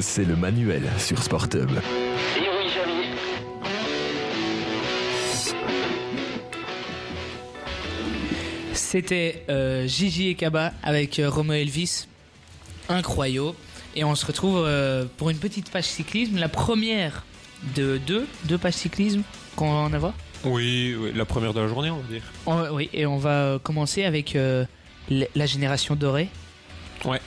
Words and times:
c'est 0.00 0.24
le 0.24 0.36
manuel 0.36 0.82
sur 0.98 1.22
Sportub. 1.22 1.70
C'était 8.74 9.44
euh, 9.48 9.86
Gigi 9.86 10.28
et 10.28 10.34
Kaba 10.34 10.72
avec 10.82 11.18
euh, 11.18 11.30
Romo 11.30 11.52
Elvis. 11.54 12.06
Incroyable. 12.88 13.54
Et 13.94 14.04
on 14.04 14.14
se 14.14 14.26
retrouve 14.26 14.62
euh, 14.66 15.06
pour 15.16 15.30
une 15.30 15.38
petite 15.38 15.70
page 15.70 15.84
cyclisme, 15.84 16.36
la 16.36 16.48
première 16.48 17.24
de 17.74 17.98
deux, 18.06 18.26
deux 18.44 18.58
pages 18.58 18.74
cyclisme 18.74 19.22
qu'on 19.56 19.70
va 19.72 19.78
en 19.78 19.92
avoir. 19.94 20.12
Oui, 20.44 20.94
oui, 21.00 21.12
la 21.14 21.24
première 21.24 21.54
de 21.54 21.60
la 21.60 21.68
journée, 21.68 21.90
on 21.90 21.96
va 21.96 22.02
dire. 22.12 22.22
On- 22.44 22.68
oui, 22.74 22.90
et 22.92 23.06
on 23.06 23.16
va 23.16 23.30
euh, 23.30 23.58
commencer 23.58 24.04
avec 24.04 24.36
euh, 24.36 24.66
la 25.08 25.46
génération 25.46 25.94
dorée. 25.96 26.28
Ouais. 27.06 27.20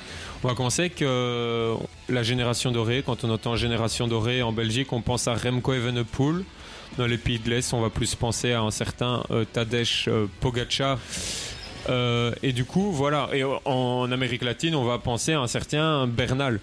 On 0.44 0.48
va 0.48 0.54
commencer 0.54 0.84
avec 0.84 1.02
euh, 1.02 1.76
la 2.10 2.24
génération 2.24 2.72
dorée. 2.72 3.04
Quand 3.06 3.24
on 3.24 3.30
entend 3.30 3.56
génération 3.56 4.08
dorée 4.08 4.42
en 4.42 4.52
Belgique, 4.52 4.92
on 4.94 5.02
pense 5.02 5.28
à 5.28 5.36
Remco 5.36 5.74
Evenepoel. 5.74 6.44
Dans 6.98 7.06
les 7.06 7.18
pays 7.18 7.40
de 7.40 7.50
l'Est, 7.50 7.74
on 7.74 7.82
va 7.82 7.90
plus 7.90 8.16
penser 8.16 8.52
à 8.52 8.62
un 8.62 8.72
certain 8.72 9.24
euh, 9.32 9.46
Tadej 9.46 10.06
euh, 10.08 10.26
Pogacar. 10.40 10.98
Euh, 11.90 12.32
et 12.44 12.52
du 12.52 12.66
coup, 12.66 12.92
voilà. 12.92 13.30
Et 13.34 13.44
en 13.44 14.12
Amérique 14.12 14.44
latine, 14.44 14.76
on 14.76 14.84
va 14.84 14.98
penser 14.98 15.34
à 15.34 15.40
un 15.40 15.48
certain 15.48 16.08
Bernal. 16.08 16.60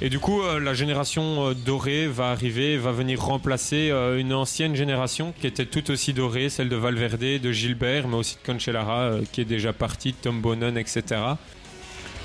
Et 0.00 0.08
du 0.08 0.18
coup, 0.18 0.42
euh, 0.42 0.60
la 0.60 0.72
génération 0.72 1.52
dorée 1.52 2.06
va 2.06 2.30
arriver, 2.30 2.78
va 2.78 2.92
venir 2.92 3.20
remplacer 3.20 3.92
une 4.16 4.32
ancienne 4.32 4.74
génération 4.74 5.34
qui 5.40 5.46
était 5.46 5.66
tout 5.66 5.90
aussi 5.90 6.12
dorée, 6.12 6.48
celle 6.48 6.68
de 6.68 6.76
Valverde, 6.76 7.40
de 7.40 7.52
Gilbert, 7.52 8.08
mais 8.08 8.16
aussi 8.16 8.36
de 8.36 8.46
Cancellara, 8.46 9.18
qui 9.32 9.42
est 9.42 9.46
déjà 9.46 9.72
parti, 9.72 10.12
de 10.12 10.16
Tom 10.22 10.40
Bonnen, 10.40 10.78
etc. 10.78 11.16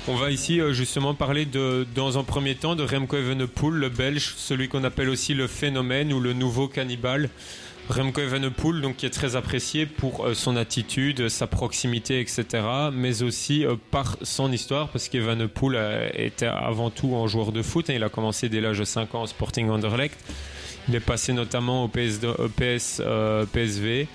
On 0.08 0.16
va 0.16 0.30
ici 0.30 0.60
euh, 0.60 0.72
justement 0.72 1.14
parler 1.14 1.44
de, 1.46 1.86
dans 1.94 2.18
un 2.18 2.24
premier 2.24 2.56
temps 2.56 2.74
de 2.74 2.82
Remco 2.82 3.16
Evenepoel, 3.16 3.74
le 3.74 3.88
Belge, 3.88 4.34
celui 4.36 4.68
qu'on 4.68 4.82
appelle 4.82 5.08
aussi 5.08 5.32
le 5.32 5.46
phénomène 5.46 6.12
ou 6.12 6.20
le 6.20 6.32
nouveau 6.32 6.66
cannibale. 6.66 7.30
Remco 7.88 8.20
Evenepoel, 8.20 8.80
donc 8.80 8.96
qui 8.96 9.06
est 9.06 9.10
très 9.10 9.36
apprécié 9.36 9.86
pour 9.86 10.26
euh, 10.26 10.34
son 10.34 10.56
attitude, 10.56 11.28
sa 11.28 11.46
proximité, 11.46 12.20
etc., 12.20 12.46
mais 12.92 13.22
aussi 13.22 13.64
euh, 13.64 13.76
par 13.90 14.16
son 14.22 14.50
histoire, 14.50 14.88
parce 14.88 15.08
qu'Evenepoel 15.08 15.76
euh, 15.76 16.08
était 16.14 16.46
avant 16.46 16.90
tout 16.90 17.14
un 17.16 17.26
joueur 17.28 17.52
de 17.52 17.62
foot. 17.62 17.88
hein. 17.88 17.94
il 17.94 18.02
a 18.02 18.08
commencé 18.08 18.48
dès 18.48 18.60
l'âge 18.60 18.78
de 18.80 18.84
5 18.84 19.14
ans 19.14 19.22
au 19.22 19.26
Sporting 19.26 19.68
Anderlecht. 19.68 20.18
Il 20.88 20.94
est 20.96 21.00
passé 21.00 21.32
notamment 21.32 21.84
au, 21.84 21.90
euh, 21.96 23.46
PSV 23.46 24.08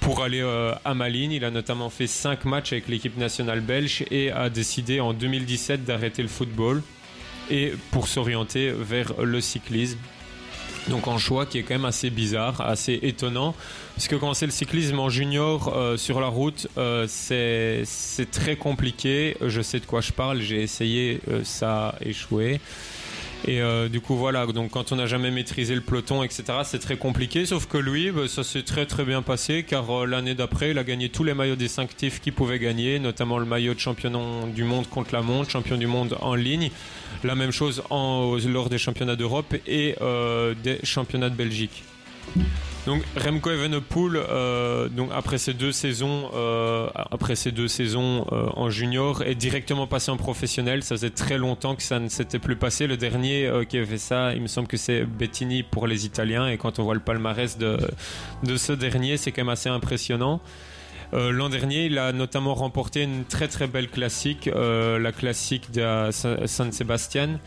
pour 0.00 0.22
aller 0.22 0.40
euh, 0.40 0.74
à 0.84 0.94
Malines. 0.94 1.32
Il 1.32 1.44
a 1.44 1.50
notamment 1.50 1.90
fait 1.90 2.06
5 2.06 2.44
matchs 2.44 2.72
avec 2.72 2.88
l'équipe 2.88 3.16
nationale 3.16 3.60
belge 3.60 4.04
et 4.10 4.30
a 4.30 4.50
décidé 4.50 5.00
en 5.00 5.12
2017 5.12 5.84
d'arrêter 5.84 6.22
le 6.22 6.28
football 6.28 6.82
et 7.50 7.72
pour 7.90 8.08
s'orienter 8.08 8.70
vers 8.72 9.20
le 9.22 9.40
cyclisme. 9.40 9.98
Donc 10.88 11.06
un 11.06 11.18
choix 11.18 11.44
qui 11.44 11.58
est 11.58 11.62
quand 11.62 11.74
même 11.74 11.84
assez 11.84 12.08
bizarre, 12.08 12.62
assez 12.62 12.98
étonnant, 13.02 13.54
parce 13.94 14.08
que 14.08 14.16
quand 14.16 14.32
c'est 14.32 14.46
le 14.46 14.52
cyclisme 14.52 14.98
en 14.98 15.10
junior 15.10 15.74
euh, 15.76 15.98
sur 15.98 16.20
la 16.20 16.28
route, 16.28 16.66
euh, 16.78 17.04
c'est 17.08 18.30
très 18.30 18.56
compliqué. 18.56 19.36
Je 19.44 19.60
sais 19.60 19.80
de 19.80 19.86
quoi 19.86 20.00
je 20.00 20.12
parle, 20.12 20.40
j'ai 20.40 20.62
essayé, 20.62 21.20
ça 21.44 21.88
a 21.88 21.94
échoué. 22.00 22.60
Et 23.46 23.62
euh, 23.62 23.88
du 23.88 24.00
coup 24.00 24.16
voilà, 24.16 24.46
donc 24.46 24.72
quand 24.72 24.90
on 24.92 24.96
n'a 24.96 25.06
jamais 25.06 25.30
maîtrisé 25.30 25.74
le 25.74 25.80
peloton, 25.80 26.22
etc., 26.22 26.44
c'est 26.64 26.80
très 26.80 26.96
compliqué. 26.96 27.46
Sauf 27.46 27.66
que 27.66 27.78
lui, 27.78 28.10
bah, 28.10 28.26
ça 28.26 28.42
s'est 28.42 28.62
très 28.62 28.84
très 28.84 29.04
bien 29.04 29.22
passé, 29.22 29.64
car 29.66 29.90
euh, 29.90 30.06
l'année 30.06 30.34
d'après, 30.34 30.72
il 30.72 30.78
a 30.78 30.84
gagné 30.84 31.08
tous 31.08 31.24
les 31.24 31.34
maillots 31.34 31.56
distinctifs 31.56 32.20
qu'il 32.20 32.32
pouvait 32.32 32.58
gagner, 32.58 32.98
notamment 32.98 33.38
le 33.38 33.46
maillot 33.46 33.74
de 33.74 33.78
champion 33.78 34.46
du 34.48 34.64
monde 34.64 34.88
contre 34.88 35.14
la 35.14 35.22
montre, 35.22 35.50
champion 35.50 35.76
du 35.76 35.86
monde 35.86 36.16
en 36.20 36.34
ligne. 36.34 36.70
La 37.24 37.34
même 37.34 37.52
chose 37.52 37.82
lors 37.90 38.68
des 38.68 38.78
championnats 38.78 39.16
d'Europe 39.16 39.54
et 39.66 39.94
euh, 40.00 40.54
des 40.62 40.78
championnats 40.82 41.30
de 41.30 41.36
Belgique. 41.36 41.84
Donc 42.86 43.02
Remco 43.16 43.50
Evenepoel, 43.50 44.16
euh, 44.16 44.88
donc 44.88 45.10
après 45.12 45.36
ces 45.36 45.52
deux 45.52 45.72
saisons, 45.72 46.30
euh, 46.34 46.88
après 46.94 47.36
ces 47.36 47.52
deux 47.52 47.68
saisons 47.68 48.24
euh, 48.32 48.46
en 48.56 48.70
junior, 48.70 49.22
est 49.22 49.34
directement 49.34 49.86
passé 49.86 50.10
en 50.10 50.16
professionnel. 50.16 50.82
Ça 50.82 50.94
faisait 50.94 51.10
très 51.10 51.36
longtemps 51.36 51.74
que 51.74 51.82
ça 51.82 51.98
ne 51.98 52.08
s'était 52.08 52.38
plus 52.38 52.56
passé. 52.56 52.86
Le 52.86 52.96
dernier 52.96 53.46
euh, 53.46 53.64
qui 53.64 53.78
a 53.78 53.84
fait 53.84 53.98
ça, 53.98 54.32
il 54.34 54.40
me 54.40 54.46
semble 54.46 54.68
que 54.68 54.78
c'est 54.78 55.04
Bettini 55.04 55.62
pour 55.62 55.86
les 55.86 56.06
Italiens. 56.06 56.48
Et 56.48 56.56
quand 56.56 56.78
on 56.78 56.84
voit 56.84 56.94
le 56.94 57.00
palmarès 57.00 57.58
de 57.58 57.78
de 58.42 58.56
ce 58.56 58.72
dernier, 58.72 59.16
c'est 59.18 59.32
quand 59.32 59.42
même 59.42 59.48
assez 59.50 59.68
impressionnant. 59.68 60.40
Euh, 61.14 61.30
L'an 61.32 61.48
dernier, 61.48 61.86
il 61.86 61.98
a 61.98 62.12
notamment 62.12 62.54
remporté 62.54 63.02
une 63.02 63.24
très 63.24 63.48
très 63.48 63.66
belle 63.66 63.88
classique, 63.88 64.48
euh, 64.48 64.98
la 64.98 65.12
classique 65.12 65.70
de 65.72 66.10
Sa- 66.10 66.46
San 66.46 66.72
Sebastian. 66.72 67.38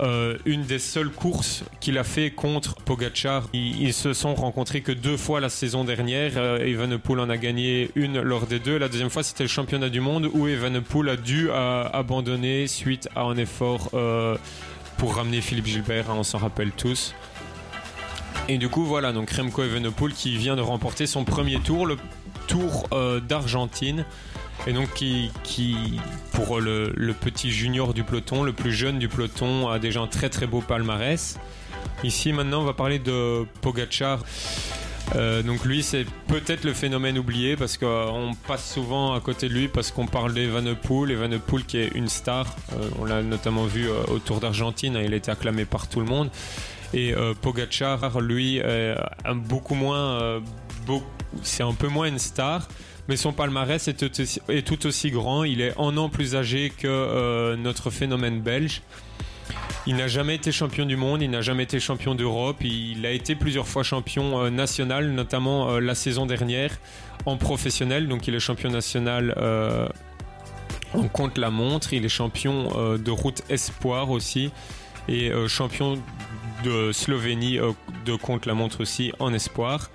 Euh, 0.00 0.36
une 0.44 0.62
des 0.62 0.78
seules 0.78 1.10
courses 1.10 1.64
qu'il 1.80 1.98
a 1.98 2.04
fait 2.04 2.30
contre 2.30 2.76
Pogacar. 2.76 3.48
Ils, 3.52 3.92
se 3.92 4.12
sont 4.12 4.34
rencontrés 4.36 4.80
que 4.80 4.92
deux 4.92 5.16
fois 5.16 5.40
la 5.40 5.48
saison 5.48 5.82
dernière. 5.82 6.32
Euh, 6.36 6.58
Evenepoel 6.64 7.18
en 7.18 7.28
a 7.30 7.36
gagné 7.36 7.90
une 7.96 8.20
lors 8.20 8.46
des 8.46 8.60
deux. 8.60 8.78
La 8.78 8.88
deuxième 8.88 9.10
fois, 9.10 9.24
c'était 9.24 9.42
le 9.44 9.48
championnat 9.48 9.88
du 9.88 10.00
monde 10.00 10.30
où 10.32 10.46
Evenepoel 10.46 11.08
a 11.08 11.16
dû 11.16 11.50
abandonner 11.50 12.68
suite 12.68 13.08
à 13.16 13.22
un 13.22 13.36
effort 13.38 13.90
pour 14.98 15.16
ramener 15.16 15.40
Philippe 15.40 15.66
Gilbert. 15.66 16.10
hein, 16.10 16.14
on 16.16 16.22
s'en 16.22 16.38
rappelle 16.38 16.70
tous. 16.70 17.12
Et 18.48 18.56
du 18.56 18.68
coup, 18.68 18.84
voilà, 18.84 19.12
donc 19.12 19.30
Remco 19.30 19.62
Evenepoel 19.64 20.12
qui 20.12 20.36
vient 20.36 20.54
de 20.56 20.62
remporter 20.62 21.06
son 21.06 21.24
premier 21.24 21.58
tour, 21.58 21.86
Tour 22.48 22.88
euh, 22.92 23.20
d'Argentine. 23.20 24.04
Et 24.66 24.72
donc 24.72 24.92
qui, 24.94 25.30
pour 26.32 26.60
le, 26.60 26.92
petit 27.20 27.52
junior 27.52 27.94
du 27.94 28.02
peloton, 28.02 28.42
le 28.42 28.52
plus 28.52 28.72
jeune 28.72 28.98
du 28.98 29.08
peloton, 29.08 29.68
a 29.68 29.78
déjà 29.78 30.00
un 30.00 30.08
très 30.08 30.28
très 30.28 30.48
beau 30.48 30.60
palmarès. 30.60 31.38
Ici 32.02 32.32
maintenant 32.32 32.60
on 32.62 32.64
va 32.64 32.72
parler 32.74 32.98
de 32.98 33.44
Pogachar. 33.60 34.18
Euh, 35.16 35.42
donc 35.42 35.64
lui 35.64 35.82
c'est 35.82 36.04
peut-être 36.26 36.64
le 36.64 36.74
phénomène 36.74 37.16
oublié 37.18 37.56
parce 37.56 37.78
qu'on 37.78 38.32
passe 38.46 38.70
souvent 38.74 39.14
à 39.14 39.20
côté 39.20 39.48
de 39.48 39.54
lui 39.54 39.68
parce 39.68 39.90
qu'on 39.90 40.06
parle 40.06 40.34
d'Evenepoel, 40.34 41.12
Evenepoel 41.12 41.64
qui 41.64 41.78
est 41.78 41.90
une 41.94 42.08
star, 42.08 42.46
Euh, 42.72 42.88
on 42.98 43.04
l'a 43.06 43.22
notamment 43.22 43.64
vu 43.64 43.88
euh, 43.88 43.94
au 44.08 44.18
Tour 44.18 44.40
d'Argentine, 44.40 44.98
il 45.02 45.12
a 45.14 45.16
été 45.16 45.30
acclamé 45.30 45.64
par 45.64 45.86
tout 45.88 46.00
le 46.00 46.06
monde. 46.06 46.30
Et 46.92 47.14
euh, 47.14 47.32
Pogachar 47.40 48.20
lui 48.20 48.60
euh, 48.62 48.96
a 49.24 49.34
beaucoup 49.34 49.74
moins, 49.74 50.20
euh, 50.20 50.40
beau- 50.86 51.04
c'est 51.42 51.62
un 51.62 51.74
peu 51.74 51.88
moins 51.88 52.06
une 52.06 52.18
star. 52.18 52.68
Mais 53.08 53.16
son 53.16 53.32
palmarès 53.32 53.88
est 53.88 53.94
tout, 53.94 54.86
aussi, 54.86 55.10
grand. 55.10 55.44
Il 55.44 55.62
est 55.62 55.72
un 55.78 55.96
an 55.96 56.10
plus 56.10 56.36
âgé 56.36 56.70
que 56.70 56.86
euh, 56.86 57.56
notre 57.56 57.90
phénomène 57.90 58.40
belge. 58.40 58.82
Il 59.86 59.96
n'a 59.96 60.08
jamais 60.08 60.34
été 60.34 60.52
champion 60.52 60.84
du 60.84 60.96
monde, 60.96 61.22
il 61.22 61.30
n'a 61.30 61.40
jamais 61.40 61.62
été 61.62 61.80
champion 61.80 62.14
d'Europe. 62.14 62.62
Il 62.62 63.06
a 63.06 63.10
été 63.10 63.34
plusieurs 63.34 63.66
fois 63.66 63.82
champion 63.82 64.38
euh, 64.38 64.50
national, 64.50 65.12
notamment 65.12 65.70
euh, 65.70 65.80
la 65.80 65.94
saison 65.94 66.26
dernière 66.26 66.76
en 67.24 67.38
professionnel. 67.38 68.08
Donc 68.08 68.28
il 68.28 68.34
est 68.34 68.40
champion 68.40 68.68
national 68.68 69.34
en 70.92 71.08
contre-la-montre. 71.08 71.94
Il 71.94 72.04
est 72.04 72.10
champion 72.10 72.98
de 72.98 73.10
route 73.10 73.42
espoir 73.48 74.10
aussi 74.10 74.50
et 75.08 75.32
champion 75.48 75.98
de 76.64 76.92
Slovénie 76.92 77.58
euh, 77.58 77.72
de 78.04 78.14
contre-la-montre 78.14 78.80
aussi 78.80 79.12
en 79.18 79.32
espoir. 79.32 79.90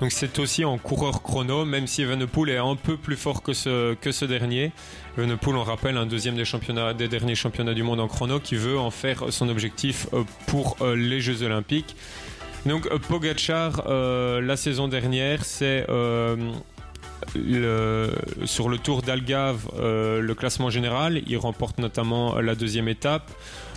Donc 0.00 0.12
c'est 0.12 0.38
aussi 0.38 0.64
en 0.64 0.76
coureur 0.76 1.22
chrono, 1.22 1.64
même 1.64 1.86
si 1.86 2.02
Evenepoel 2.02 2.50
est 2.50 2.58
un 2.58 2.76
peu 2.76 2.98
plus 2.98 3.16
fort 3.16 3.42
que 3.42 3.54
ce, 3.54 3.94
que 3.94 4.12
ce 4.12 4.26
dernier. 4.26 4.72
Evenepoel, 5.16 5.56
on 5.56 5.62
rappelle, 5.62 5.96
un 5.96 6.04
deuxième 6.04 6.36
des, 6.36 7.08
derniers 7.08 7.34
championnats 7.34 7.72
du 7.72 7.82
monde 7.82 8.00
en 8.00 8.08
chrono, 8.08 8.38
qui 8.38 8.56
veut 8.56 8.78
en 8.78 8.90
faire 8.90 9.24
son 9.30 9.48
objectif 9.48 10.06
euh, 10.12 10.24
pour 10.46 10.76
euh, 10.82 10.94
les 10.94 11.20
Jeux 11.20 11.42
Olympiques. 11.42 11.96
Donc 12.66 12.86
euh, 13.86 14.40
la 14.42 14.56
saison 14.56 14.88
dernière, 14.88 15.44
c'est 15.44 15.86
sur 18.44 18.68
le 18.68 18.78
Tour 18.78 19.02
d'Algarve 19.02 19.68
euh, 19.78 20.20
le 20.20 20.34
classement 20.34 20.70
général. 20.70 21.22
Il 21.26 21.36
remporte 21.36 21.78
notamment 21.78 22.40
la 22.40 22.54
deuxième 22.54 22.88
étape. 22.88 23.30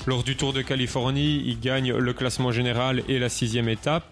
Lors 0.08 0.24
du 0.24 0.36
Tour 0.36 0.54
de 0.54 0.62
Californie, 0.62 1.44
il 1.46 1.60
gagne 1.60 1.94
le 1.94 2.14
classement 2.14 2.52
général 2.52 3.04
et 3.08 3.20
la 3.20 3.30
sixième 3.30 3.70
étape. 3.70 4.06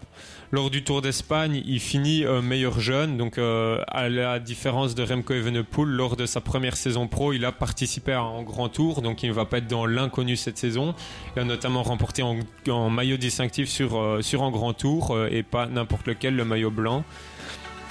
Lors 0.50 0.70
du 0.70 0.82
Tour 0.82 1.02
d'Espagne, 1.02 1.62
il 1.66 1.78
finit 1.78 2.24
euh, 2.24 2.40
meilleur 2.40 2.80
jeune. 2.80 3.18
Donc, 3.18 3.36
euh, 3.36 3.82
à 3.88 4.08
la 4.08 4.38
différence 4.38 4.94
de 4.94 5.02
Remco 5.02 5.34
Evenepoel, 5.34 5.88
lors 5.88 6.16
de 6.16 6.24
sa 6.24 6.40
première 6.40 6.76
saison 6.76 7.06
pro, 7.06 7.34
il 7.34 7.44
a 7.44 7.52
participé 7.52 8.12
à 8.12 8.24
grand 8.44 8.68
tour. 8.70 9.02
Donc, 9.02 9.22
il 9.22 9.28
ne 9.28 9.34
va 9.34 9.44
pas 9.44 9.58
être 9.58 9.66
dans 9.66 9.84
l'inconnu 9.84 10.36
cette 10.36 10.56
saison. 10.56 10.94
Il 11.36 11.40
a 11.40 11.44
notamment 11.44 11.82
remporté 11.82 12.22
en, 12.22 12.90
maillot 12.90 13.18
distinctif 13.18 13.68
sur, 13.68 14.18
sur 14.22 14.42
un 14.42 14.50
grand 14.50 14.72
tour 14.72 15.18
et 15.30 15.42
pas 15.42 15.66
n'importe 15.66 16.06
lequel, 16.06 16.34
le 16.34 16.44
maillot 16.44 16.70
blanc. 16.70 17.04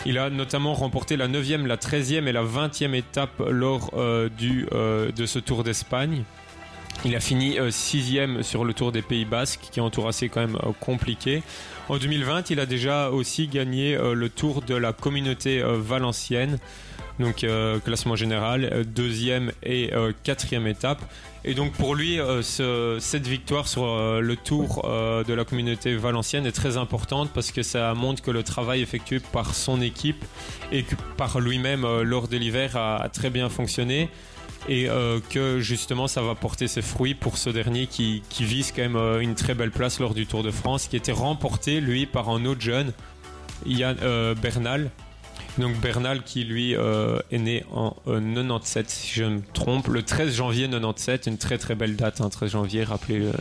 Il 0.05 0.17
a 0.17 0.29
notamment 0.29 0.73
remporté 0.73 1.17
la 1.17 1.27
9e, 1.27 1.65
la 1.65 1.75
13e 1.75 2.27
et 2.27 2.31
la 2.31 2.44
20e 2.44 2.94
étape 2.94 3.41
lors 3.49 3.91
euh, 3.95 4.29
du, 4.29 4.67
euh, 4.71 5.11
de 5.11 5.25
ce 5.25 5.39
Tour 5.39 5.63
d'Espagne. 5.63 6.23
Il 7.05 7.15
a 7.15 7.19
fini 7.19 7.57
euh, 7.59 7.71
sixième 7.71 8.44
sur 8.44 8.65
le 8.65 8.73
Tour 8.73 8.91
des 8.91 9.01
Pays 9.01 9.23
Basques, 9.25 9.61
qui 9.71 9.79
est 9.79 9.83
un 9.83 9.89
tour 9.89 10.07
assez 10.07 10.29
quand 10.29 10.41
même 10.41 10.57
euh, 10.57 10.71
compliqué. 10.79 11.41
En 11.89 11.97
2020, 11.97 12.49
il 12.49 12.59
a 12.59 12.65
déjà 12.65 13.11
aussi 13.11 13.47
gagné 13.47 13.95
euh, 13.95 14.13
le 14.13 14.29
Tour 14.29 14.61
de 14.61 14.75
la 14.75 14.91
communauté 14.94 15.61
valencienne. 15.63 16.59
Donc 17.19 17.44
classement 17.83 18.15
général, 18.15 18.85
deuxième 18.85 19.51
et 19.63 19.89
quatrième 20.21 20.67
étape. 20.67 21.01
Et 21.45 21.55
donc 21.55 21.73
pour 21.73 21.95
lui, 21.95 22.19
ce- 22.44 22.97
cette 22.99 23.25
victoire 23.25 23.67
sur 23.67 23.88
le 24.21 24.35
tour 24.35 24.83
de 25.27 25.33
la 25.33 25.44
communauté 25.44 25.95
valencienne 25.95 26.45
est 26.45 26.51
très 26.51 26.77
importante 26.77 27.31
parce 27.33 27.51
que 27.51 27.63
ça 27.63 27.95
montre 27.95 28.21
que 28.21 28.29
le 28.29 28.44
travail 28.44 28.81
effectué 28.83 29.19
par 29.19 29.55
son 29.55 29.81
équipe 29.81 30.23
et 30.71 30.85
par 31.17 31.39
lui-même 31.39 31.88
lors 32.03 32.27
de 32.27 32.38
l'hiver 32.38 32.77
a 32.77 33.09
très 33.11 33.31
bien 33.31 33.49
fonctionné. 33.49 34.09
Et 34.69 34.89
euh, 34.89 35.19
que 35.29 35.59
justement 35.59 36.07
ça 36.07 36.21
va 36.21 36.35
porter 36.35 36.67
ses 36.67 36.81
fruits 36.81 37.13
pour 37.13 37.38
ce 37.38 37.49
dernier 37.49 37.88
qui, 37.88 38.21
vise 38.39 38.73
quand 38.75 38.81
même 38.81 38.95
euh, 38.95 39.19
une 39.19 39.35
très 39.35 39.53
belle 39.53 39.71
place 39.71 39.99
lors 39.99 40.13
du 40.13 40.25
Tour 40.25 40.44
de 40.44 40.51
France, 40.51 40.88
qui 40.88 40.97
était 40.97 41.11
remporté 41.11 41.79
lui 41.79 42.05
par 42.05 42.29
un 42.29 42.45
autre 42.45 42.61
jeune, 42.61 42.91
Yann 43.65 43.97
euh, 44.01 44.35
Bernal. 44.35 44.91
Donc 45.57 45.75
Bernal 45.77 46.21
qui 46.24 46.44
lui 46.44 46.75
euh, 46.75 47.19
est 47.31 47.39
né 47.39 47.63
en 47.74 47.95
euh, 48.07 48.19
97 48.19 48.89
si 48.89 49.19
je 49.19 49.24
me 49.24 49.42
trompe, 49.54 49.88
le 49.88 50.04
13 50.04 50.36
janvier 50.36 50.69
97, 50.69 51.25
une 51.27 51.38
très 51.38 51.57
très 51.57 51.74
belle 51.74 51.95
date, 51.95 52.21
hein, 52.21 52.30
13 52.30 52.51
janvier, 52.51 52.83
rappelez-le 52.83 53.31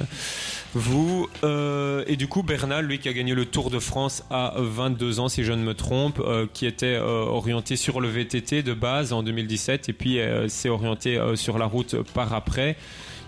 vous. 0.75 1.29
Euh, 1.45 2.05
et 2.07 2.17
du 2.17 2.27
coup 2.27 2.43
Bernal, 2.43 2.87
lui 2.87 2.99
qui 2.99 3.09
a 3.09 3.13
gagné 3.13 3.35
le 3.35 3.45
Tour 3.45 3.71
de 3.71 3.79
France 3.79 4.25
à 4.31 4.55
22 4.57 5.21
ans 5.21 5.29
si 5.29 5.45
je 5.45 5.53
ne 5.53 5.63
me 5.63 5.75
trompe, 5.75 6.21
euh, 6.21 6.47
qui 6.53 6.67
était 6.67 6.97
orienté 6.97 7.77
sur 7.77 8.01
le 8.01 8.09
VTT 8.09 8.63
de 8.63 8.73
base 8.73 9.13
en 9.13 9.23
2017 9.23 9.89
et 9.89 9.93
puis 9.93 10.19
s'est 10.49 10.69
orienté 10.69 11.21
sur 11.35 11.59
la 11.59 11.67
route 11.67 11.97
par 12.15 12.33
après. 12.33 12.77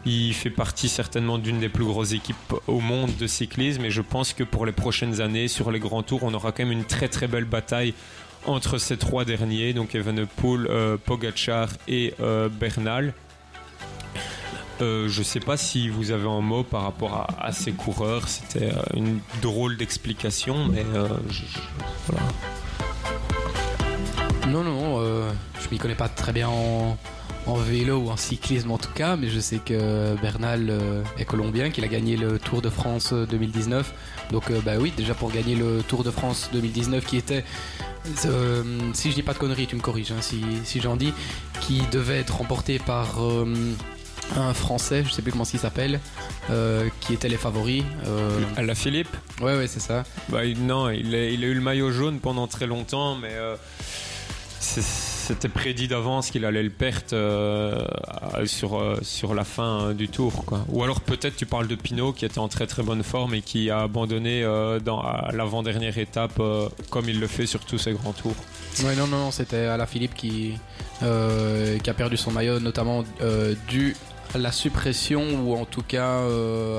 Il 0.06 0.32
fait 0.32 0.50
partie 0.50 0.88
certainement 0.88 1.38
d'une 1.38 1.58
des 1.58 1.68
plus 1.68 1.84
grosses 1.84 2.12
équipes 2.12 2.36
au 2.66 2.80
monde 2.80 3.10
de 3.18 3.26
cyclisme 3.26 3.84
et 3.84 3.90
je 3.90 4.00
pense 4.00 4.32
que 4.32 4.44
pour 4.44 4.64
les 4.64 4.72
prochaines 4.72 5.20
années 5.20 5.48
sur 5.48 5.70
les 5.70 5.80
grands 5.80 6.02
tours, 6.02 6.22
on 6.22 6.32
aura 6.32 6.52
quand 6.52 6.64
même 6.64 6.72
une 6.72 6.84
très 6.84 7.08
très 7.08 7.26
belle 7.26 7.44
bataille 7.44 7.92
entre 8.46 8.78
ces 8.78 8.96
trois 8.96 9.24
derniers, 9.24 9.72
donc 9.72 9.94
Evenepoel, 9.94 10.66
euh, 10.68 10.96
Pogacar 10.96 11.68
et 11.86 12.14
euh, 12.20 12.48
Bernal. 12.48 13.14
Euh, 14.80 15.08
je 15.08 15.22
sais 15.22 15.40
pas 15.40 15.56
si 15.56 15.88
vous 15.88 16.12
avez 16.12 16.28
un 16.28 16.40
mot 16.40 16.62
par 16.62 16.82
rapport 16.82 17.26
à, 17.38 17.52
ces 17.52 17.72
coureurs. 17.72 18.28
C'était 18.28 18.72
euh, 18.72 18.82
une 18.94 19.18
drôle 19.42 19.76
d'explication, 19.76 20.66
mais 20.66 20.84
voilà. 22.06 22.22
Non, 24.46 24.62
non, 24.62 25.02
je 25.60 25.68
m'y 25.70 25.78
connais 25.78 25.94
pas 25.94 26.08
très 26.08 26.32
bien 26.32 26.48
en, 26.48 26.96
en 27.48 27.54
vélo 27.54 27.96
ou 27.98 28.10
en 28.10 28.16
cyclisme 28.16 28.70
en 28.70 28.78
tout 28.78 28.92
cas, 28.94 29.16
mais 29.16 29.28
je 29.28 29.40
sais 29.40 29.58
que 29.58 30.14
Bernal 30.20 30.70
est 31.18 31.24
colombien, 31.24 31.70
qu'il 31.70 31.84
a 31.84 31.88
gagné 31.88 32.16
le 32.16 32.38
Tour 32.38 32.60
de 32.60 32.68
France 32.68 33.12
euh, 33.12 33.26
2019. 33.26 33.92
Donc, 34.30 34.52
bah 34.64 34.72
oui, 34.78 34.92
déjà 34.96 35.14
pour 35.14 35.32
gagner 35.32 35.54
le 35.54 35.82
Tour 35.82 36.04
de 36.04 36.10
France 36.10 36.50
2019 36.52 37.04
qui 37.06 37.16
était, 37.16 37.44
euh, 38.26 38.64
si 38.94 39.10
je 39.10 39.14
dis 39.16 39.22
pas 39.22 39.32
de 39.34 39.38
conneries, 39.38 39.66
tu 39.66 39.76
me 39.76 39.80
corriges, 39.80 40.12
hein, 40.12 40.20
si, 40.20 40.42
si 40.64 40.80
j'en 40.80 40.96
dis, 40.96 41.12
qui 41.60 41.82
devait 41.92 42.18
être 42.18 42.36
remporté 42.36 42.78
par 42.78 43.22
euh, 43.22 43.46
un 44.36 44.54
Français, 44.54 45.04
je 45.06 45.10
sais 45.12 45.22
plus 45.22 45.32
comment 45.32 45.44
il 45.52 45.58
s'appelle, 45.58 46.00
euh, 46.50 46.88
qui 47.00 47.14
étaient 47.14 47.28
les 47.28 47.36
favoris. 47.36 47.84
euh, 48.06 48.40
À 48.56 48.62
la 48.62 48.74
Philippe 48.74 49.14
ouais, 49.40 49.56
ouais, 49.56 49.66
c'est 49.66 49.80
ça. 49.80 50.04
Bah, 50.28 50.40
non, 50.56 50.90
il 50.90 51.14
a, 51.14 51.24
il 51.28 51.44
a 51.44 51.46
eu 51.46 51.54
le 51.54 51.60
maillot 51.60 51.90
jaune 51.92 52.20
pendant 52.20 52.46
très 52.46 52.66
longtemps, 52.66 53.14
mais 53.16 53.32
euh, 53.32 53.56
c'est- 54.60 54.80
c'était 55.28 55.48
prédit 55.48 55.88
d'avance 55.88 56.30
qu'il 56.30 56.44
allait 56.46 56.62
le 56.62 56.70
perdre 56.70 57.02
euh, 57.12 57.84
sur, 58.46 58.78
euh, 58.80 58.98
sur 59.02 59.34
la 59.34 59.44
fin 59.44 59.88
euh, 59.88 59.92
du 59.94 60.08
tour. 60.08 60.44
Quoi. 60.46 60.64
Ou 60.70 60.82
alors 60.82 61.00
peut-être 61.02 61.36
tu 61.36 61.44
parles 61.44 61.68
de 61.68 61.74
Pinot 61.74 62.12
qui 62.14 62.24
était 62.24 62.38
en 62.38 62.48
très 62.48 62.66
très 62.66 62.82
bonne 62.82 63.02
forme 63.02 63.34
et 63.34 63.42
qui 63.42 63.68
a 63.70 63.80
abandonné 63.82 64.42
dans, 64.84 65.02
l'avant-dernière 65.32 65.98
étape 65.98 66.40
comme 66.90 67.08
il 67.08 67.20
le 67.20 67.26
fait 67.26 67.46
sur 67.46 67.60
tous 67.60 67.78
ses 67.78 67.92
grands 67.92 68.12
tours. 68.12 68.34
Ouais, 68.84 68.96
non, 68.96 69.06
non, 69.06 69.18
non, 69.18 69.30
c'était 69.30 69.66
Alain 69.66 69.86
Philippe 69.86 70.14
qui, 70.14 70.54
qui 71.00 71.90
a 71.90 71.94
perdu 71.94 72.16
son 72.16 72.30
maillot, 72.32 72.58
notamment 72.60 73.04
dû 73.68 73.94
à 74.34 74.38
la 74.38 74.52
suppression 74.52 75.22
ou 75.42 75.54
en 75.56 75.64
tout 75.64 75.82
cas 75.82 76.20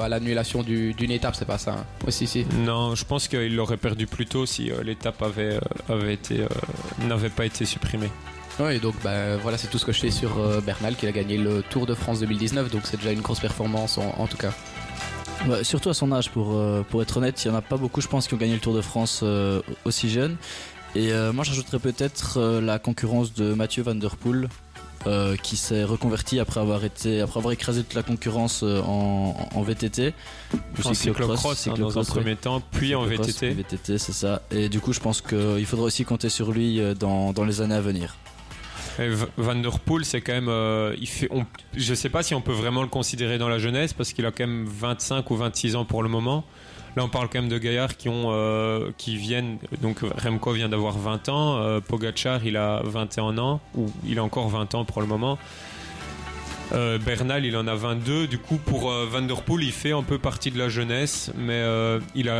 à 0.03 0.07
l'annulation 0.09 0.63
du- 0.63 0.93
d'une 0.93 1.11
étape, 1.11 1.35
c'est 1.35 1.45
pas 1.45 1.57
ça. 1.57 1.73
hein. 1.73 1.85
Oui, 2.05 2.11
si, 2.11 2.27
si. 2.27 2.45
Non, 2.65 2.95
je 2.95 3.05
pense 3.05 3.27
qu'il 3.27 3.55
l'aurait 3.55 3.77
perdu 3.77 4.07
plus 4.07 4.25
tôt 4.25 4.45
si 4.45 4.71
l'étape 4.83 5.21
avait, 5.21 5.59
avait 5.87 6.13
été, 6.13 6.45
n'avait 7.07 7.29
pas 7.29 7.45
été 7.45 7.65
supprimée. 7.65 8.09
Ouais, 8.59 8.75
et 8.77 8.79
donc 8.79 8.95
bah, 9.03 9.38
voilà, 9.38 9.57
c'est 9.57 9.67
tout 9.69 9.77
ce 9.77 9.85
que 9.85 9.91
je 9.91 10.00
sais 10.00 10.11
sur 10.11 10.38
euh, 10.39 10.59
Bernal, 10.61 10.95
qui 10.95 11.07
a 11.07 11.11
gagné 11.11 11.38
le 11.38 11.61
Tour 11.63 11.85
de 11.85 11.94
France 11.94 12.19
2019, 12.19 12.69
donc 12.71 12.81
c'est 12.85 12.97
déjà 12.97 13.11
une 13.11 13.21
grosse 13.21 13.39
performance 13.39 13.97
en, 13.97 14.13
en 14.17 14.27
tout 14.27 14.38
cas. 14.38 14.51
Ouais, 15.47 15.63
surtout 15.63 15.89
à 15.89 15.94
son 15.94 16.11
âge, 16.11 16.29
pour, 16.31 16.56
euh, 16.57 16.83
pour 16.89 17.01
être 17.01 17.15
honnête, 17.17 17.41
il 17.45 17.50
n'y 17.50 17.56
en 17.56 17.57
a 17.57 17.61
pas 17.61 17.77
beaucoup, 17.77 18.01
je 18.01 18.07
pense, 18.07 18.27
qui 18.27 18.33
ont 18.33 18.38
gagné 18.38 18.53
le 18.53 18.59
Tour 18.59 18.73
de 18.73 18.81
France 18.81 19.21
euh, 19.23 19.61
aussi 19.85 20.09
jeune. 20.09 20.35
Et 20.95 21.13
euh, 21.13 21.31
moi, 21.31 21.44
j'ajouterais 21.45 21.79
peut-être 21.79 22.38
euh, 22.38 22.59
la 22.59 22.79
concurrence 22.79 23.33
de 23.33 23.53
Mathieu 23.53 23.81
Van 23.83 23.95
Der 23.95 24.17
Poel, 24.17 24.50
euh, 25.07 25.38
qui 25.38 25.56
s'est 25.56 25.85
reconverti 25.85 26.41
après 26.41 26.59
avoir, 26.59 26.83
été, 26.83 27.21
après 27.21 27.39
avoir 27.39 27.53
écrasé 27.53 27.83
toute 27.83 27.94
la 27.94 28.03
concurrence 28.03 28.63
en, 28.63 29.35
en 29.56 29.61
VTT. 29.61 30.13
En 30.83 30.94
cyclocross, 30.94 31.67
hein, 31.67 31.73
dans 31.77 31.97
un 31.97 32.03
premier 32.03 32.35
temps, 32.35 32.61
puis 32.71 32.95
en 32.95 33.06
VTT. 33.06 33.51
VTT, 33.51 33.97
c'est 33.97 34.11
ça. 34.11 34.41
Et 34.51 34.67
du 34.67 34.81
coup, 34.81 34.91
je 34.91 35.00
pense 35.00 35.21
qu'il 35.21 35.65
faudra 35.65 35.85
aussi 35.85 36.03
compter 36.03 36.27
sur 36.27 36.51
lui 36.51 36.81
dans, 37.00 37.31
dans 37.31 37.45
les 37.45 37.61
années 37.61 37.75
à 37.75 37.81
venir. 37.81 38.17
Et 38.99 39.09
Van 39.37 39.55
Der 39.55 39.79
Poel, 39.79 40.03
c'est 40.03 40.21
quand 40.21 40.33
même. 40.33 40.49
euh, 40.49 40.95
je 41.75 41.93
sais 41.93 42.09
pas 42.09 42.21
si 42.23 42.35
on 42.35 42.41
peut 42.41 42.51
vraiment 42.51 42.81
le 42.81 42.87
considérer 42.89 43.37
dans 43.37 43.47
la 43.47 43.57
jeunesse 43.59 43.93
parce 43.93 44.11
qu'il 44.13 44.25
a 44.25 44.31
quand 44.31 44.45
même 44.45 44.65
25 44.65 45.29
ou 45.31 45.35
26 45.35 45.75
ans 45.75 45.85
pour 45.85 46.03
le 46.03 46.09
moment. 46.09 46.43
Là, 46.95 47.03
on 47.05 47.09
parle 47.09 47.29
quand 47.29 47.39
même 47.39 47.49
de 47.49 47.57
gaillards 47.59 47.93
euh, 48.07 48.91
qui 48.97 49.15
viennent. 49.15 49.57
Donc 49.81 49.99
Remco 50.01 50.51
vient 50.51 50.69
d'avoir 50.69 50.97
20 50.97 51.29
ans, 51.29 51.57
euh, 51.57 51.79
Pogacar 51.79 52.45
il 52.45 52.57
a 52.57 52.81
21 52.83 53.37
ans 53.37 53.61
ou 53.75 53.85
il 54.05 54.19
a 54.19 54.23
encore 54.23 54.49
20 54.49 54.75
ans 54.75 54.85
pour 54.85 55.01
le 55.01 55.07
moment. 55.07 55.37
Euh, 56.71 56.97
Bernal, 56.99 57.45
il 57.45 57.55
en 57.55 57.67
a 57.67 57.75
22. 57.75 58.27
Du 58.27 58.37
coup, 58.37 58.57
pour 58.57 58.91
euh, 58.91 59.05
Van 59.09 59.21
Der 59.21 59.41
Poel, 59.43 59.63
il 59.63 59.71
fait 59.71 59.91
un 59.91 60.03
peu 60.03 60.17
partie 60.17 60.51
de 60.51 60.57
la 60.57 60.67
jeunesse, 60.69 61.31
mais 61.37 61.63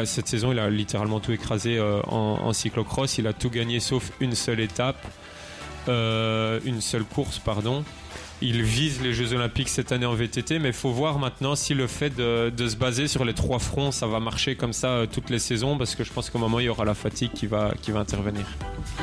cette 0.06 0.28
saison, 0.28 0.52
il 0.52 0.60
a 0.60 0.70
littéralement 0.70 1.20
tout 1.20 1.32
écrasé 1.32 1.80
en, 1.80 2.40
en 2.44 2.54
cyclocross. 2.54 3.18
Il 3.18 3.28
a 3.28 3.34
tout 3.34 3.50
gagné 3.50 3.80
sauf 3.80 4.12
une 4.20 4.36
seule 4.36 4.60
étape, 4.60 5.04
euh, 5.88 6.60
une 6.66 6.82
seule 6.82 7.04
course, 7.04 7.40
pardon. 7.40 7.84
Il 8.42 8.62
vise 8.62 9.02
les 9.02 9.12
Jeux 9.12 9.34
Olympiques 9.34 9.68
cette 9.68 9.92
année 9.92 10.06
en 10.06 10.14
VTT, 10.14 10.60
mais 10.60 10.70
il 10.70 10.74
faut 10.74 10.92
voir 10.92 11.20
maintenant 11.20 11.56
si 11.56 11.74
le 11.74 11.88
fait 11.88 12.10
de, 12.10 12.50
de 12.56 12.68
se 12.70 12.78
baser 12.78 13.10
sur 13.10 13.26
les 13.26 13.34
trois 13.34 13.60
fronts, 13.60 13.92
ça 13.92 14.08
va 14.08 14.22
marcher 14.22 14.56
comme 14.56 14.72
ça 14.72 14.88
euh, 14.88 15.06
toutes 15.12 15.30
les 15.30 15.40
saisons, 15.40 15.78
parce 15.78 15.94
que 15.94 16.06
je 16.06 16.14
pense 16.14 16.30
qu'au 16.30 16.40
moment 16.40 16.62
il 16.62 16.68
y 16.68 16.70
aura 16.70 16.86
la 16.86 16.94
fatigue 16.94 17.32
qui 17.34 17.48
va, 17.48 17.74
qui 17.82 17.92
va 17.92 18.00
intervenir. 18.00 18.46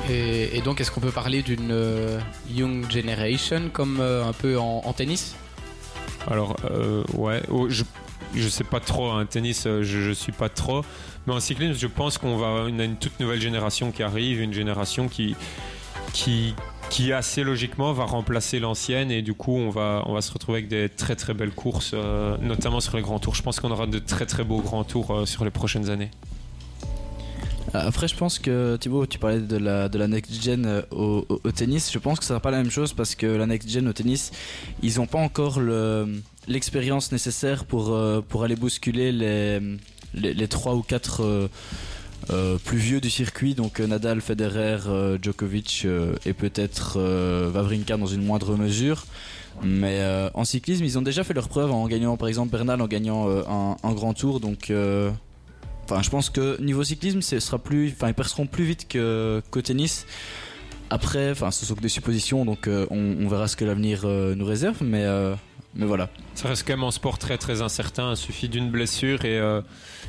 Et, 0.08 0.56
et 0.56 0.62
donc, 0.62 0.81
est-ce 0.81 0.90
qu'on 0.90 1.02
peut 1.02 1.11
parler 1.11 1.43
d'une 1.43 1.70
euh, 1.70 2.19
Young 2.50 2.90
Generation 2.90 3.69
comme 3.70 3.99
euh, 4.00 4.25
un 4.25 4.32
peu 4.32 4.58
en, 4.58 4.81
en 4.87 4.93
tennis? 4.94 5.37
Alors, 6.28 6.56
euh, 6.70 7.05
ouais, 7.12 7.42
oh, 7.50 7.68
je, 7.68 7.85
je 8.35 8.49
sais 8.49 8.64
pas 8.64 8.80
trop, 8.80 9.11
un 9.11 9.26
tennis, 9.26 9.66
euh, 9.66 9.83
je, 9.83 10.00
je 10.00 10.12
suis 10.12 10.33
pas 10.33 10.49
trop. 10.49 10.83
Mais 11.26 11.35
en 11.35 11.40
cyclisme, 11.40 11.75
je 11.78 11.87
pense 11.88 12.16
qu'on 12.16 12.38
va, 12.38 12.47
on 12.47 12.78
a 12.78 12.85
une 12.85 12.97
toute 12.97 13.21
nouvelle 13.21 13.40
génération 13.40 13.92
qui 13.92 14.02
arrive, 14.02 14.40
une 14.40 14.54
génération 14.54 15.09
qui, 15.09 15.37
qui, 16.16 16.54
qui 16.88 17.12
assez 17.12 17.44
logiquement 17.44 17.92
va 17.92 18.06
remplacer 18.06 18.58
l'ancienne 18.58 19.11
et 19.11 19.20
du 19.20 19.35
coup, 19.35 19.54
on 19.54 19.68
va, 19.68 20.02
on 20.06 20.14
va 20.14 20.23
se 20.23 20.32
retrouver 20.32 20.58
avec 20.58 20.68
des 20.68 20.88
très 20.88 21.14
très 21.14 21.35
belles 21.35 21.50
courses, 21.50 21.90
euh, 21.92 22.38
notamment 22.40 22.80
sur 22.80 22.96
les 22.96 23.02
grands 23.02 23.18
tours. 23.18 23.35
Je 23.35 23.42
pense 23.42 23.61
qu'on 23.61 23.70
aura 23.70 23.87
de 23.87 23.99
très 23.99 24.25
très 24.25 24.42
beaux 24.42 24.61
grands 24.62 24.82
tours 24.85 25.11
euh, 25.11 25.26
sur 25.26 25.44
les 25.44 25.50
prochaines 25.50 25.90
années. 25.90 26.11
Après, 27.75 28.08
je 28.08 28.16
pense 28.16 28.38
que 28.38 28.76
Thibaut, 28.76 29.06
tu 29.06 29.18
parlais 29.18 29.40
de 29.40 29.58
la, 29.58 29.90
de 29.90 29.99
la 29.99 30.08
next 30.08 30.42
gen 30.42 30.64
euh, 30.64 30.82
au, 30.90 31.26
tennis. 31.54 31.92
Je 31.92 31.99
pense 31.99 32.18
que 32.18 32.25
ça 32.25 32.28
sera 32.28 32.40
pas 32.40 32.50
la 32.50 32.58
même 32.58 32.70
chose 32.70 32.94
parce 32.94 33.14
que 33.14 33.26
la 33.26 33.44
next 33.44 33.68
gen 33.68 33.87
au 33.87 33.92
tennis, 33.92 34.30
ils 34.82 34.96
n'ont 34.96 35.06
pas 35.06 35.18
encore 35.18 35.61
le- 35.61 36.23
l'expérience 36.49 37.12
nécessaire 37.12 37.66
pour, 37.66 37.92
euh, 37.92 38.23
pour 38.26 38.42
aller 38.44 38.56
bousculer 38.56 39.12
les, 39.12 39.61
les, 40.14 40.32
les 40.32 40.49
3 40.49 40.76
ou 40.76 40.82
4 40.82 41.50
plus 42.64 42.78
vieux 42.78 43.00
du 43.00 43.11
circuit. 43.11 43.54
Donc 43.54 43.80
euh, 43.80 43.87
Nadal, 43.87 44.20
Federer, 44.20 44.78
euh, 44.88 45.18
Djokovic 45.20 45.82
euh, 45.85 46.14
et 46.25 46.32
peut-être 46.32 46.94
euh, 46.96 47.50
Wawrinka 47.52 47.96
dans 47.96 48.06
une 48.06 48.25
moindre 48.25 48.56
mesure. 48.56 49.06
Mais 49.62 50.00
euh, 50.00 50.28
en 50.35 50.44
cyclisme, 50.44 50.85
ils 50.85 50.99
ont 50.99 51.02
déjà 51.02 51.25
fait 51.25 51.32
leur 51.32 51.49
preuve 51.49 51.73
en 51.73 51.87
gagnant, 51.88 52.16
par 52.16 52.28
exemple, 52.28 52.50
Bernal 52.52 52.80
en 52.82 52.87
gagnant 52.87 53.28
euh, 53.28 53.42
un, 53.82 53.92
grand 53.92 54.14
tour. 54.14 54.40
Donc. 54.40 54.70
euh, 54.70 55.11
Enfin, 55.88 56.02
je 56.02 56.11
pense 56.11 56.30
que 56.30 56.61
niveau 56.61 56.82
cyclisme, 56.82 57.23
ce 57.23 57.38
sera 57.38 57.61
plus, 57.61 57.92
enfin, 57.92 58.08
ils 58.08 58.14
perceront 58.14 58.49
plus 58.49 58.64
vite 58.64 58.88
que 58.88 59.40
qu'au 59.52 59.62
tennis. 59.62 60.04
Après, 60.90 61.30
enfin, 61.30 61.52
ce 61.52 61.64
sont 61.64 61.76
que 61.76 61.80
des 61.80 61.88
suppositions, 61.88 62.44
donc 62.44 62.66
euh, 62.66 62.88
on, 62.90 63.16
on 63.20 63.28
verra 63.28 63.46
ce 63.46 63.54
que 63.54 63.64
l'avenir 63.64 64.00
euh, 64.02 64.35
nous 64.35 64.44
réserve, 64.44 64.78
mais 64.82 65.04
euh, 65.04 65.37
mais 65.76 65.87
voilà. 65.87 66.09
Ça 66.35 66.49
reste 66.49 66.66
quand 66.66 66.75
même 66.75 66.85
un 66.85 66.90
sport 66.90 67.18
très 67.18 67.38
très 67.38 67.62
incertain. 67.62 68.12
Il 68.12 68.16
suffit 68.16 68.49
d'une 68.49 68.71
blessure 68.71 69.25
et, 69.25 69.38
euh, 69.38 69.61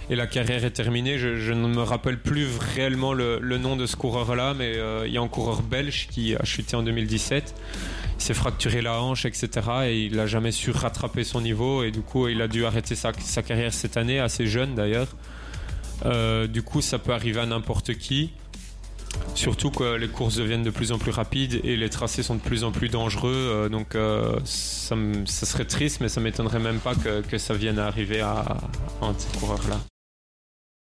et 0.09 0.15
la 0.15 0.27
carrière 0.27 0.63
est 0.63 0.71
terminée. 0.71 1.17
Je, 1.17 1.53
ne 1.53 1.67
me 1.67 1.81
rappelle 1.81 2.19
plus 2.19 2.47
réellement 2.75 3.13
le, 3.13 3.39
le 3.41 3.57
nom 3.57 3.75
de 3.75 3.85
ce 3.85 3.95
coureur-là, 3.95 4.53
mais 4.53 4.77
euh, 4.77 5.05
il 5.05 5.13
y 5.13 5.17
a 5.17 5.21
un 5.21 5.27
coureur 5.27 5.61
belge 5.61 6.07
qui 6.09 6.35
a 6.35 6.43
chuté 6.43 6.75
en 6.75 6.83
2017. 6.83 7.53
Il 8.17 8.23
s'est 8.23 8.33
fracturé 8.33 8.81
la 8.81 9.01
hanche, 9.01 9.25
etc. 9.25 9.49
Et 9.85 10.05
il 10.05 10.15
n'a 10.15 10.25
jamais 10.25 10.51
su 10.51 10.71
rattraper 10.71 11.23
son 11.23 11.41
niveau. 11.41 11.83
Et 11.83 11.91
du 11.91 12.01
coup, 12.01 12.27
il 12.27 12.41
a 12.41 12.47
dû 12.47 12.65
arrêter 12.65 12.95
sa, 12.95 13.11
sa 13.19 13.43
carrière 13.43 13.73
cette 13.73 13.97
année, 13.97 14.19
assez 14.19 14.47
jeune 14.47 14.73
d'ailleurs. 14.73 15.09
Euh, 16.05 16.47
du 16.47 16.61
coup, 16.61 16.81
ça 16.81 16.99
peut 16.99 17.13
arriver 17.13 17.41
à 17.41 17.45
n'importe 17.45 17.93
qui. 17.95 18.31
Surtout 19.35 19.69
que 19.69 19.95
les 19.95 20.07
courses 20.07 20.35
deviennent 20.35 20.63
de 20.63 20.69
plus 20.71 20.91
en 20.91 20.97
plus 20.97 21.11
rapides 21.11 21.61
et 21.63 21.77
les 21.77 21.89
tracés 21.89 22.23
sont 22.23 22.35
de 22.35 22.41
plus 22.41 22.63
en 22.63 22.71
plus 22.71 22.89
dangereux. 22.89 23.33
euh, 23.33 23.69
donc 23.69 23.95
euh, 23.95 24.39
ça, 24.45 24.95
serait 25.45 25.65
triste, 25.65 26.01
mais 26.01 26.09
ça 26.09 26.21
m'étonnerait 26.21 26.59
même 26.59 26.79
pas 26.79 26.93
que, 26.95 27.37
ça 27.37 27.53
vienne 27.53 27.79
arriver 27.79 28.21
à, 28.21 28.31
à 28.31 29.05
un 29.05 29.13
de 29.13 29.19
ces 29.19 29.37
coureurs-là. 29.39 29.79